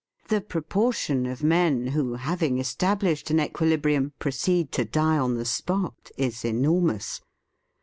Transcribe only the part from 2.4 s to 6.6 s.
ing established an equilibrium, proceed to die on the spot, is